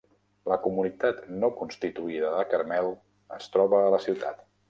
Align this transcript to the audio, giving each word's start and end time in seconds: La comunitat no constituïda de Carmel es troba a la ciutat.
La 0.51 0.55
comunitat 0.61 1.19
no 1.43 1.49
constituïda 1.59 2.33
de 2.37 2.47
Carmel 2.55 2.91
es 3.39 3.53
troba 3.57 3.83
a 3.85 3.95
la 3.97 4.01
ciutat. 4.09 4.43